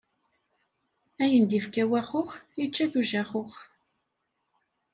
Ayen 1.23 1.45
d-ifka 1.49 1.83
waxux, 1.91 2.29
ičča-t 2.63 2.93
ujaxux. 2.99 3.53